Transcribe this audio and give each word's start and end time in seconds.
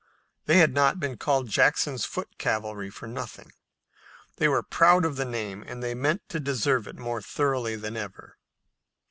They 0.47 0.57
had 0.57 0.73
not 0.73 0.99
been 0.99 1.15
called 1.15 1.47
Jackson's 1.49 2.05
Foot 2.05 2.39
Cavalry 2.39 2.89
for 2.89 3.05
nothing. 3.05 3.51
They 4.37 4.47
were 4.47 4.63
proud 4.63 5.05
of 5.05 5.15
the 5.15 5.25
name, 5.25 5.61
and 5.67 5.83
they 5.83 5.93
meant 5.93 6.27
to 6.29 6.39
deserve 6.39 6.87
it 6.87 6.97
more 6.97 7.21
thoroughly 7.21 7.75
than 7.75 7.95
ever. 7.95 8.35